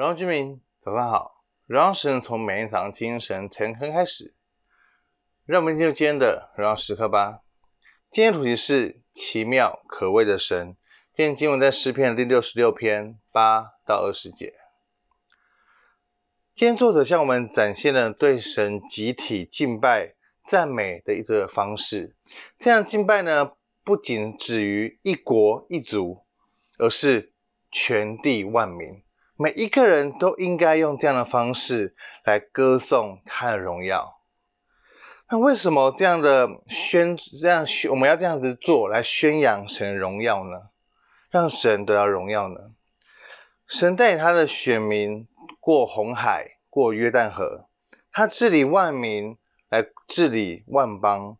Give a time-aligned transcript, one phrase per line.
[0.00, 1.44] 荣耀居民，早上好！
[1.66, 4.34] 荣耀神从每一场精神诚恳开始，
[5.44, 7.42] 让我们进入今天的荣耀时刻吧。
[8.10, 10.74] 今天主题是奇妙可畏的神。
[11.12, 14.54] 今天经文在诗篇第六十六篇八到二十节。
[16.54, 22.16] 今天作者向我们展现了对神集体敬拜、赞美的一个方式。
[22.58, 23.52] 这样敬拜呢，
[23.84, 26.24] 不仅止于一国一族，
[26.78, 27.34] 而是
[27.70, 29.02] 全地万民。
[29.42, 34.20] 每一个人都应该用这样的方式来歌颂他的荣耀。
[35.30, 40.68] 那为什么这样的宣这样我们要这样子做来宣扬神的荣耀呢？
[41.30, 42.72] 让神得到荣耀呢？
[43.66, 45.26] 神带领他的选民
[45.58, 47.70] 过红海，过约旦河，
[48.12, 49.38] 他治理万民，
[49.70, 51.38] 来治理万邦。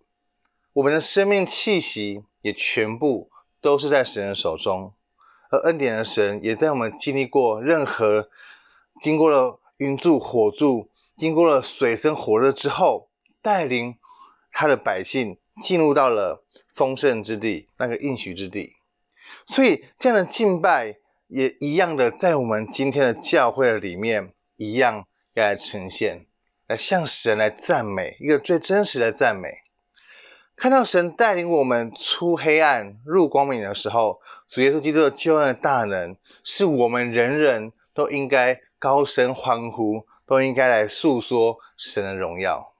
[0.73, 3.31] 我们的生命气息也全部
[3.61, 4.95] 都是在神的手中。
[5.51, 8.29] 而恩典的神也在我们经历过任何
[9.01, 13.09] 经过了云柱火柱，经过了水深火热之后，
[13.43, 13.97] 带领
[14.53, 18.75] 他的百姓进入到了丰盛之地，那个应许之地。
[19.47, 20.97] 所以这样的敬拜
[21.29, 26.27] 也一样的在我们今天的教会的里面一样要来呈现，
[26.67, 29.49] 来向神来赞美，一个最真实的赞美。
[30.61, 42.75] 看到神带领我们出黑暗入光明的时候，主耶稣基督的救恩的大能，是我们人人都应该高声欢呼，都应该来诉说神的荣耀。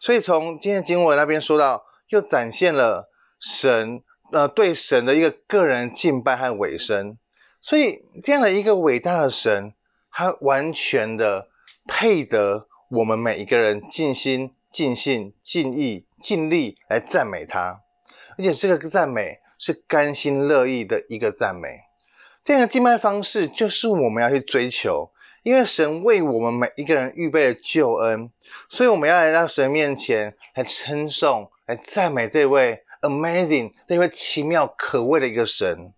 [0.00, 7.16] 所以从今天经文那边说到，又展现了神呃对神的一个个人敬拜和委身。
[7.60, 9.72] 所以这样的一个伟大的神，
[10.10, 11.46] 他完全的
[11.86, 14.56] 配得我们每一个人尽心。
[14.70, 17.82] 尽性、尽意、尽力来赞美他，
[18.36, 21.80] 而且这个赞美是甘心乐意的一个赞美。
[22.44, 25.10] 这样的敬拜方式就是我们要去追求，
[25.42, 28.30] 因为神为我们每一个人预备了救恩，
[28.68, 35.92] 所以我们要来到神面前来称颂、来赞美这位 amazing、这位奇妙可畏的一个神。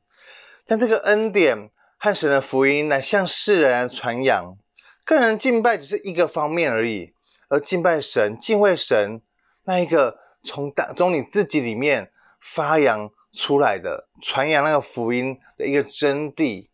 [0.67, 4.57] 但这个恩典和神的福音来向世人来传扬，
[5.05, 7.13] 个人敬拜只是一个方面而已。
[7.49, 9.23] 而敬拜神、敬畏神，
[9.65, 12.11] 那一个从当从你自己里面
[12.41, 16.69] 发扬出来的、传扬那个福音的一个真谛、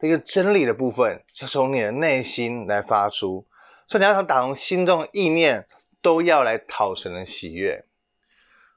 [0.00, 3.46] 一个真理的部分，就从你的内心来发出。
[3.86, 5.66] 所以你要想打从心中的意念，
[6.02, 7.84] 都要来讨神的喜悦。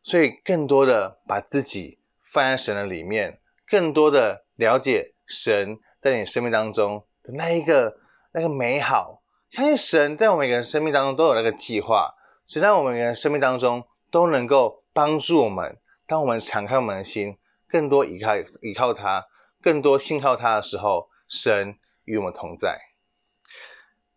[0.02, 8.00] 所以更多的把自己放在神的里面，更多的了解神在你生命当中的那一个
[8.32, 9.22] 那个美好。
[9.50, 12.16] 相信神在我们每个人生命当中都有那个计划，
[12.50, 15.80] 神在我们人生命当中都能够帮助我们。
[16.08, 17.38] 当我们敞开我们的心，
[17.68, 19.28] 更多依靠依靠他，
[19.62, 22.80] 更多信靠他的时候，神与我们同在。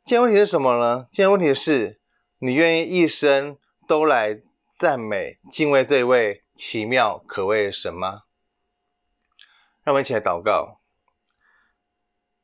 [0.02, 1.08] 今天问题是什么呢？
[1.10, 2.00] 今天问题是
[2.38, 4.40] 你愿意一生都来
[4.78, 8.22] 赞美、敬畏这位奇妙可畏的神吗？
[9.84, 10.80] 让我们一起来祷告。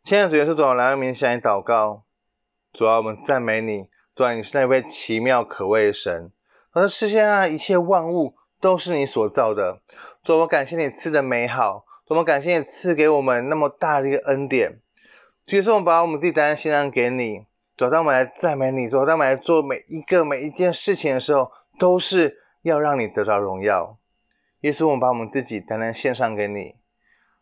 [0.02, 2.04] 亲爱的主耶稣，主，我来到你面前向你祷告。
[2.74, 6.32] 主啊，我们赞美你，主啊，你是那位奇妙可畏的神。
[6.72, 9.80] 而世界上一切万物都是你所造的。
[10.24, 14.80] 主啊，我感谢你赐的美好，多么，感谢你赐给我们那么大的一个恩典。
[15.46, 17.46] 所以说，我们把我们自己单单献上给你。
[17.76, 23.98] 主啊，我们来赞美你，主啊，我们来做每一个每一件事情的时候，都是要让你得到荣耀。
[24.62, 26.72] 耶稣，我们把我们自己单单献上给你。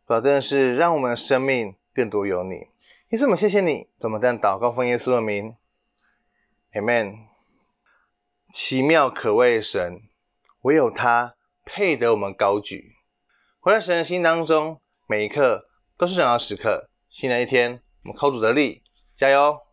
[0.07, 2.57] 主啊，真的是让我们的生命更多有你。
[2.57, 5.55] 耶稣，我们谢谢你，怎么这样祷告奉耶稣的名
[6.77, 7.27] ，Amen。
[8.53, 10.03] 奇妙可畏的神，
[10.61, 12.97] 唯有他配得我们高举。
[13.61, 16.91] 活在神的心当中，每一刻都是荣耀时刻。
[17.09, 18.83] 新的一天，我们靠主得力，
[19.17, 19.66] 加油！